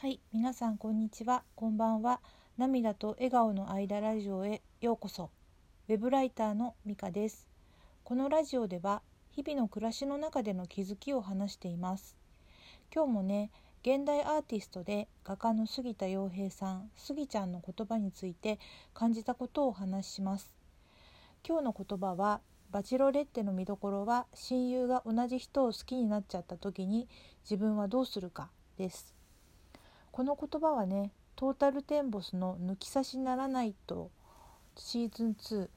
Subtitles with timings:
[0.00, 2.22] はい、皆さんこんにちは、こんばんは。
[2.56, 5.28] 涙と笑顔の間ラジオへようこそ。
[5.90, 7.46] ウェブライターのミカです。
[8.02, 12.16] このラジオでは日々の暮らしの中での気づきを話しています。
[12.90, 13.50] 今日もね、
[13.82, 18.58] 現代アーティストで画家の杉田洋平さん、杉ちゃんの言葉について
[18.94, 20.56] 感じたことをお話しします。
[21.46, 22.40] 今日の言葉は
[22.70, 27.06] バチロレッテの見どころは親友が同じ人を好きになっちゃった時に
[27.44, 28.48] 自分はどうするか
[28.78, 29.19] です。
[30.12, 34.10] この言葉はねトータルテンボスの「抜き差しならないと」
[34.76, 35.68] シーズン2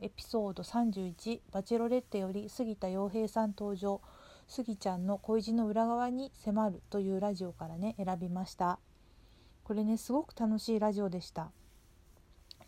[0.00, 4.00] エピソード31バチェロレッテより杉田洋平さん登場
[4.48, 8.78] 杉ちゃんの恋路の裏側に迫るというラジオからね選びました。
[9.64, 11.52] これねすごく楽しいラジオでした。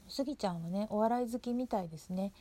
[0.09, 2.33] 杉ちゃんはねお笑い好きみたいですね。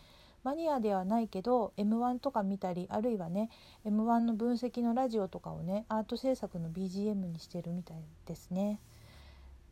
[0.44, 3.50] マニアではないけど m 1とか見たりあるいはね
[3.86, 8.80] m 1の分析のラジオとかをねアート制作の BGM にしてるみたいですね。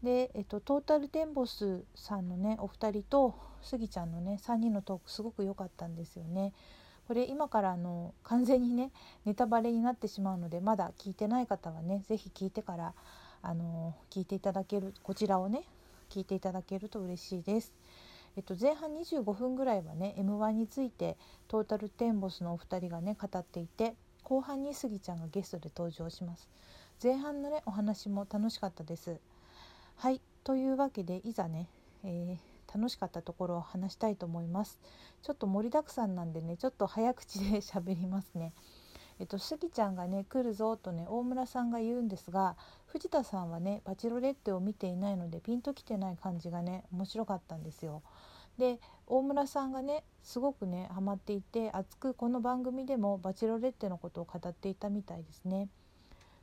[0.02, 6.54] で、えっと、トータルテンボスさんのねお二人とスギちゃんのね3人のトークすごく良かったんですよね。
[7.08, 8.92] これ今からあの完全にね
[9.26, 12.94] ネタバレになってしまうのでまだ聞いてない方はね是非聞いてから
[13.42, 15.64] あの聞いていただけるこちらをね
[16.10, 17.74] 聞いていただけると嬉しいです。
[18.38, 26.48] えっと、前半25分ぐらいはね m 1についてトータルテンボスのお二人がね語っていて後半にスギちゃんがゲストで登場します。
[27.04, 29.20] 前半のねお話も楽しかったです。
[29.96, 31.68] はいというわけでいざね、
[32.04, 34.80] えー、楽しかったところを話したいと思います。
[35.22, 38.54] ちょっと盛りだくさんなんでねちょっと早口で 喋りますね。
[39.22, 42.56] えっと、スギちゃんがね来るぞとね大村さんが言うんですが
[42.88, 48.02] 藤田さんはねバチロレッテを見ていないのでピンときてない感じがね面白かったんですよ。
[48.58, 55.70] で大村さんがねすごくねハマっていて熱くこの番組でもバチロレッテのことを語っていたみたいですね。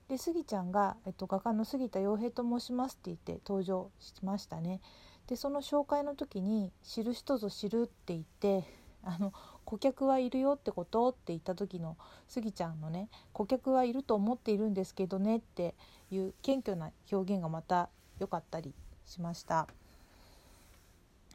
[0.06, 4.80] でスギちゃんが、えっと、画家の杉田洋平と申しますって言って登場しましたね。
[5.26, 8.64] でその紹介の時に「知る人ぞ知る」って言って
[9.02, 9.32] あの
[9.68, 11.10] 顧客はいるよってこと？
[11.10, 15.74] って言った時のスギちゃんのね顧客はいると思っているんですけどねって
[16.10, 18.72] いう謙虚な表現がまた良かったり
[19.04, 19.68] しました。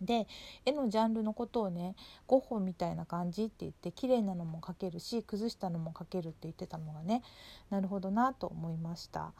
[0.01, 0.25] で
[0.65, 1.95] 絵のジャンルのことをね
[2.25, 7.21] ゴッホみたいな感じって言って綺麗なのも描けるし崩したのも描けるって言ってたのがね
[7.69, 9.31] なるほどなと思いました。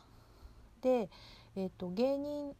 [0.81, 1.09] で、
[1.55, 2.55] えーと芸人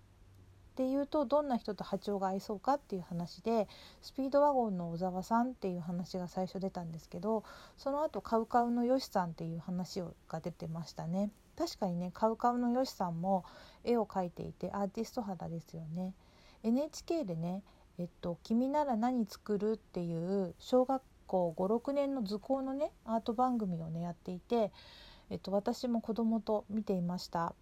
[0.73, 3.67] っていうとどんな人と波長が合いそうかっていう話で
[4.01, 7.44] スピードワゴンの小沢さんっていう話が最初出たんですけど
[7.78, 13.45] その後カウカウのよしさんっていう話が出てましたね確かにねカウカウのよしさんも
[13.84, 16.16] 絵を描いていてアーティスト肌ですよね
[16.63, 17.61] NHK でね
[18.00, 24.72] えっと「君なら何作る?」っていう小学校56年の図工のねアート番組をねやっていて、
[25.29, 27.53] えっと、私も子供と見ていました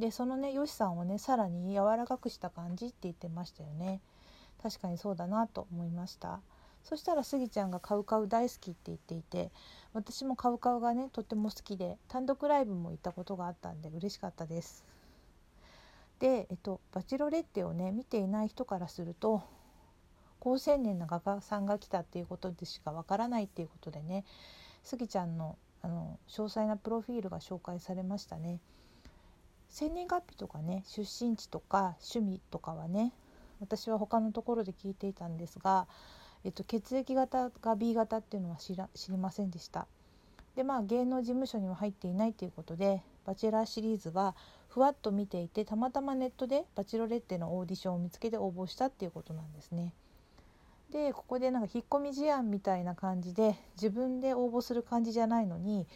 [0.00, 4.00] でそのねよしさんをねさらに柔らかくした感じって言ってましたよね。
[4.62, 6.40] 確かにそうだなと思いました。
[6.82, 9.50] そしたらスギちゃんがカウカウ大好きって言っていて
[9.92, 14.84] 私もカウカウがねとっても好きで単独ライブも行ったことがあったんで嬉しかったです。
[16.18, 19.42] で、えっと、バチロレッテをね見ていない人からすると
[20.38, 24.24] 高青年な画家さんが来たっていうことでしかわからないっていうことでね
[24.82, 28.60] スギちゃんのあの詳細なプロフィールが紹介されましたね。
[29.70, 33.12] 生年月日とかね出身地とか趣味とかはね
[33.60, 35.86] 私は他のところで聞いていたんですが、
[36.44, 39.86] えっと、血液型が B 型っていうのは知ら知りませんでした。
[40.56, 44.34] でまあ芸能事務所には入っていないということで「バチェラー」シリーズは
[44.68, 49.92] ふわっと見ていてたまたまネットでバチロレッテのオーディションを見つけて応募したっていうことなんですね。
[50.90, 55.86] でここでなんか引っ込み思案みたいな感じで自分で応募する感じじゃないのに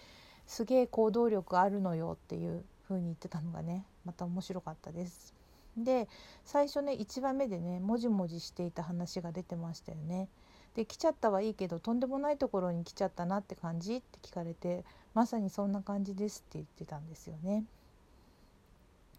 [0.46, 5.34] すげえ行動力あるのよっていう風に言ってたのがねまた面白かったです。
[5.76, 6.08] で
[6.44, 10.28] 最初ね1話目でねもじもじしていた話が出てましたよね。
[10.74, 14.84] で来ちゃったはいいけどとんでもないところに来ちゃったなって感じって聞かれて
[15.14, 17.64] まさにそんな感じですって言ってたんですよね。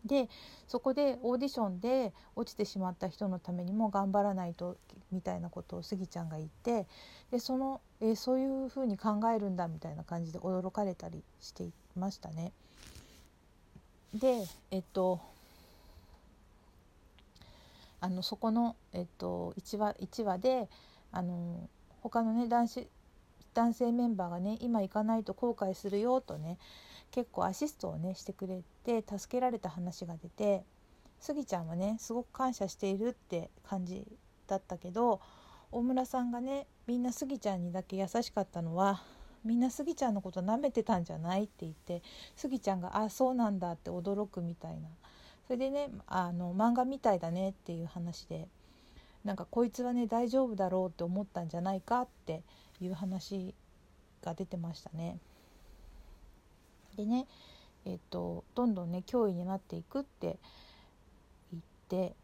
[0.05, 0.29] で
[0.67, 4.77] そこでオーディションで落ちてしまった人のためにも頑張らないと
[5.11, 6.85] みたいなことをスギちゃんが言って
[7.31, 12.51] でその、え、そういうふうに考えるんだみたいな感じで驚かれたりしていましたね。
[14.15, 15.19] でえっと
[18.01, 20.69] あのそこの、えっと、1, 話1話で
[21.11, 21.69] あの
[22.01, 22.87] 他のね男子
[23.53, 26.57] 男性メンバーがね今行かないと後悔するよとね
[27.11, 30.63] 結構アシストをねしてくれて助けられた話が出て
[31.19, 34.05] スギちゃんはねすごく感謝しているって感じ
[34.47, 35.21] だったけど
[35.71, 39.01] 大村さんがねみんなスギちゃんにだけ優しかったのは
[39.45, 42.01] みんなスギちゃんのこと舐めてたんじゃないって言って
[42.35, 44.89] スギちゃんが「あそうなんだ」って驚くみたいな
[45.45, 48.47] それでねあの漫画みたいだねっていう話で
[49.23, 52.41] なんかこいつはね大丈夫だろうって思ったんじゃないかって
[52.81, 53.53] いう話
[54.23, 55.19] が出てましたね。
[56.95, 57.27] でね
[57.85, 60.39] えっとどんどんね脅威になっていくって
[61.51, 62.15] 言って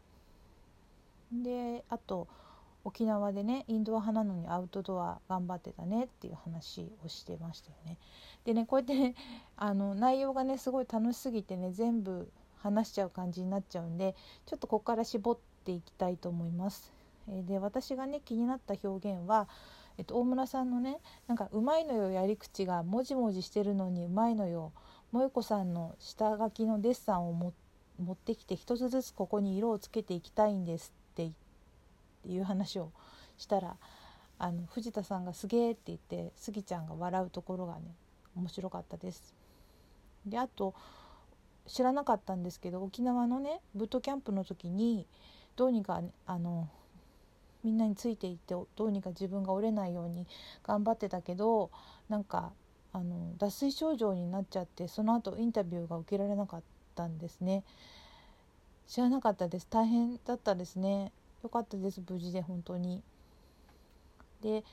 [1.32, 2.26] であと
[2.84, 7.96] 沖縄でねインドア派なのにアウトドア頑張ってたねっていう話をしてましたよね。
[8.44, 9.14] でねこうやってね
[9.56, 14.14] あの内容がねすごい楽しすぎてね全部話しちゃう感じになっちゃうんで
[14.46, 16.92] ちょっとここから絞っていきたいと思います。
[17.28, 19.48] え、で私がね気になった表現は、
[19.96, 20.98] えっと、大村さんのね
[21.28, 24.72] なんか「うまいのよやり口がもじもじしてるのにうまいのよ」
[25.12, 27.52] 萌子さんの下書きのデッサンを持
[28.12, 31.41] ってきて一つずつここに色をつけていきたいんですって言って
[32.22, 32.92] ていう話を
[33.38, 33.76] したら
[34.38, 37.94] あの藤田さんが「すげえ」って言ってスギちゃんが笑うところがね
[38.36, 39.34] 面白かったです。
[40.26, 40.74] であと
[41.66, 45.06] 知らなかったんですけど沖縄のねブートキャンプの時に
[45.56, 46.68] どうにかねあの
[47.62, 50.26] みんなについていってどうにか自分が折れないように
[50.64, 51.70] 頑張ってたけど
[52.08, 52.52] なんか
[52.92, 56.62] あの脱水症状になっちゃってその後インタビューが受けられなかっ
[56.94, 57.64] たんですね。
[58.86, 59.66] 知らなかったです。
[59.70, 61.12] 大変だったですね。
[61.42, 63.02] よかったです無事で本当に。
[64.40, 64.64] で、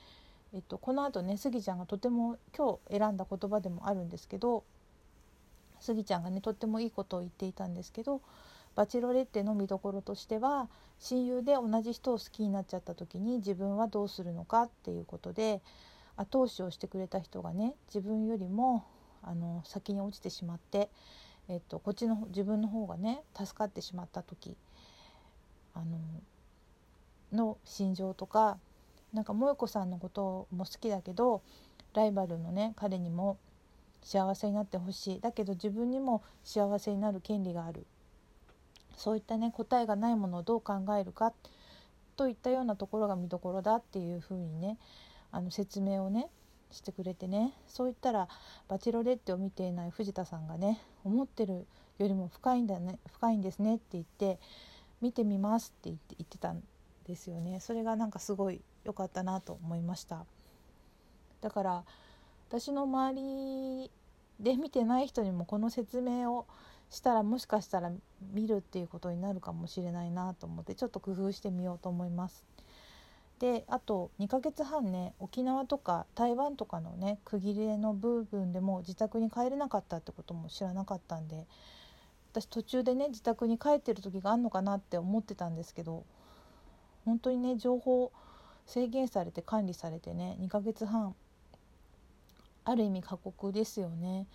[0.52, 4.64] えっと、この後ねスギちゃんがとても今日選んだ言葉でもあるんですけど
[5.78, 8.20] スギちゃんがねとってもいいことを言っていたんですけど
[8.74, 10.68] バチロレッテの見どころとしては
[10.98, 15.60] 親友で同じ人を好きになっちゃった時に自分はどうするのかっていうことで
[16.16, 18.84] 後押しをしてくれた人がね自分よりも
[19.22, 20.90] あの先に落ちてしまって、
[21.48, 24.56] えっと、こっちの自分の方がね助かってしまった時
[25.74, 25.98] あの
[27.32, 28.58] の心情とか
[29.12, 31.42] なんか萌子さんのことも好きだけど
[31.94, 33.38] ライバルのね彼にも
[34.02, 35.20] 幸せになってほしい。
[35.20, 37.86] だけど自分にも幸せになる権利がある。
[38.96, 41.32] そういったね答えがないものをどう考えるか
[42.16, 44.78] といったようなところが見どころだっていうふうにね
[45.32, 46.28] あの説明をね
[46.70, 47.54] してくれてね。
[47.66, 48.28] そう言ったら
[48.68, 51.66] 「バチロレッテ」を見ていない藤田さんがね思ってる
[51.98, 54.38] よりも深いんだね深いんですねって言って
[55.00, 56.54] 見てみますって言って言ってた
[57.10, 60.24] ですよねそれがなんかすごい良かったなと思いました
[61.40, 61.84] だから
[62.48, 63.90] 私の周り
[64.38, 66.46] で見てない人にもこの説明を
[66.88, 67.90] したらもしかしたら
[68.32, 72.44] 見るっていうことになるかもしれないなと思ってちょっと工夫してみようと思います。
[73.38, 81.46] であと2ヶ月半ね沖縄とか台湾とかのね区切りの部分でも自宅に帰れなかったってことも知らなかったんで
[82.32, 86.04] 私途中でね自宅に帰ってる時があるのかなって思ってたんですけど
[87.04, 88.12] 本当にね情報
[88.66, 91.14] 制限されて管理されてね2ヶ月半
[92.64, 94.26] ある意味過酷ですよね。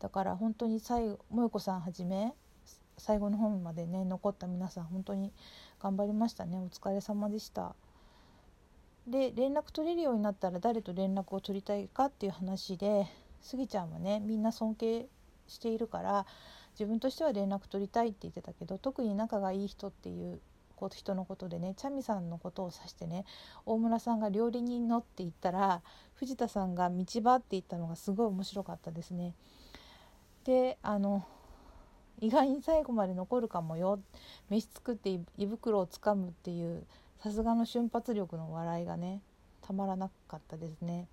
[0.00, 2.34] だから本当に最後萌子さんはじめ
[2.98, 5.32] 最後の方までね残った皆さん本当に
[5.80, 6.58] 頑張りましたね。
[6.58, 7.74] お疲れ様でした。
[9.06, 13.06] で連絡取れるようになったら誰と連絡を取りたいかっていう話で
[13.42, 15.06] スギちゃんはねみんな尊敬
[15.46, 16.26] しているから
[16.72, 20.40] 自分としては連絡取りたいって言ってたけど特に仲がいい人っていう
[20.90, 23.24] 人のことでねチャミさんのことを指してね
[23.66, 25.82] 大村さんが料理人のって言ったら
[26.14, 29.34] 藤田さんが道場って言ったのがすごい面白かったですね。
[30.44, 31.24] であの
[32.20, 34.00] 意外に最後まで残るかもよ
[34.48, 36.84] 飯作って胃袋をつかむっていう
[37.22, 39.20] さすがの瞬発力の笑いがね
[39.62, 41.08] たまらなかったですね。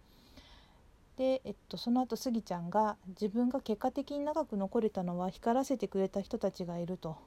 [1.18, 7.18] で、えっと、その後スギちゃんが自分が結果的に長く残れたのは光らせてくれた人たちがいると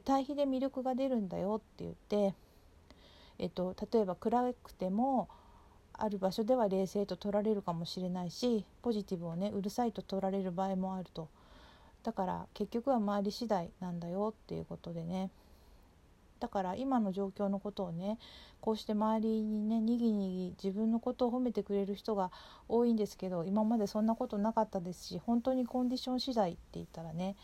[0.00, 2.34] 対比で魅力が出るんだよって言って、
[3.38, 5.28] えっと、例えば暗くても
[5.92, 11.28] ある場所では冷静と取られるかもしれないしポジティブをねうるさいと取られる場合もあると。
[12.02, 15.30] だから結局は周り次第なんだよっていうことでね。
[16.40, 18.18] だから今の状況のことをね
[18.60, 22.30] こうして周りにねにぎにぎ自分のことを褒めてくれる人が
[22.68, 27.36] 多いんですけど今までそんなことなかったですし本当にコンディション次第って言ったらね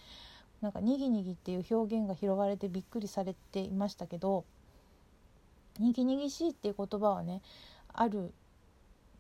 [0.61, 4.45] なんかにぎにぎっていう表現が拾われてびっくりされていましたけど
[5.79, 7.41] にぎにぎしいっていう言葉はね
[7.93, 8.33] ある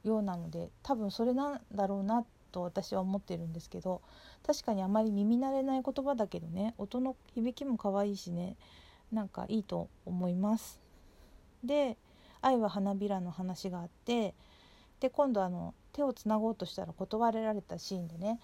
[0.04, 4.02] ようなので多分それなんだろうなと私は思ってるんですけど
[4.46, 8.56] 確かにあまり耳慣れない言葉だけどね音の響きも可愛いしね
[9.12, 10.80] なんかいいと思います。
[11.64, 11.96] で
[12.42, 14.34] 「愛は花びら」の話があって
[15.00, 18.40] で今度あの手をつなごうとしたら断られたシーンでね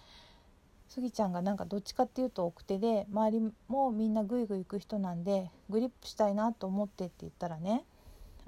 [0.89, 7.85] スギちゃんがなんかどっちかっていうと奥手で周りもみんなグイグイ行く人なんでグリップしたいなと思ってって言ったらね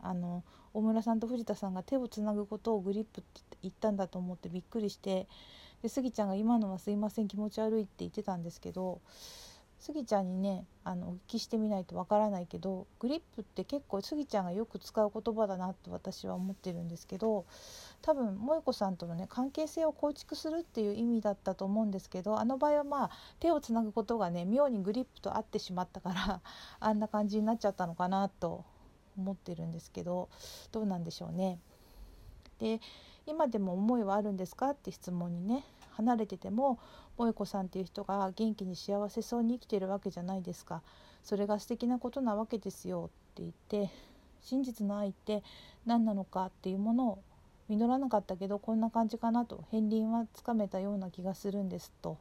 [0.03, 5.27] あの大村さんと藤田さんが手をつなぐことをグリップって言ったんだと思ってびっくりして
[5.83, 9.01] でスギちゃんが今のはすいません気持ち悪いって言ってたんですけど
[9.81, 17.47] スギちゃんにねあのお聞きしてみないとわからないけどグリップって結構スギちゃんがよく使う言葉だなと私は思ってるんですけど
[18.03, 26.41] 多分萌子さんとのね関係性を構築するっていう意味だったと思うんですけどあの場合はまあ手をつなぐことがね妙にグリップと合ってしまったから
[26.81, 28.65] あんな感じになっちゃったのかなと
[29.17, 30.29] 思ってるんですけど
[30.73, 31.59] どうなんでしょうね。
[32.59, 32.81] で
[33.27, 34.71] 今でも思いはあるんですか？
[34.71, 35.65] って質問にね
[35.99, 36.79] 離れてても
[37.17, 40.83] 萌子さんっていう人が元気に幸せそうに生きてるわけじゃないですか
[41.25, 43.53] それが素敵なことなわけですよって言っ
[43.87, 43.93] て
[44.41, 45.43] 真実の愛って
[45.87, 47.19] 何なのかっていうものを
[47.69, 52.17] 実らなかったけどこんな感じかなと片鱗はつかめたような気がするんですと。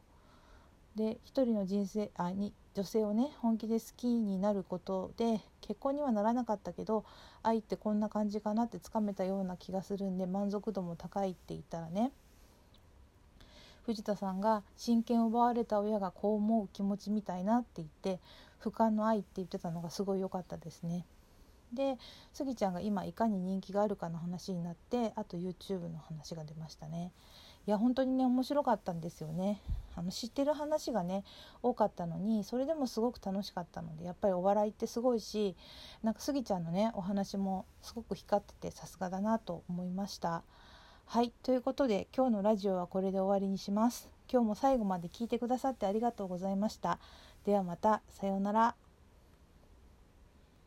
[0.96, 7.06] で一人の人生あに女性をね本気で好きになることで結婚にはならなかったけど
[7.44, 12.12] 愛ってこんな感じかなってつかめたような気がするんで満足度も高いって言ったらね
[13.88, 18.20] 藤田さんが親権を奪われた親がこう思う気持ちみたいなって言って
[18.62, 21.06] 俯瞰の愛って言ってたのがすごい良かったですね。
[21.72, 21.98] で
[22.34, 27.14] スギちゃんが今いかに人気があるかの話になってあと YouTube の話が出ましたね。
[27.66, 29.62] いや本当にね面白かったんですよね。
[29.96, 31.24] あの知ってる話がね
[31.64, 35.56] 多かったのにそれでもすごく楽しかったのでやっぱりお笑いってすごいし
[36.04, 40.44] なんかスギちゃんのねお話もすごく光っててさすがだなと思いました。
[41.10, 44.10] はいということで今日のラジオはこれで終わりにします。
[44.30, 47.00] 今日も最後まで聞いてくださってありがとうございました。
[47.46, 48.76] ではまたさようなら。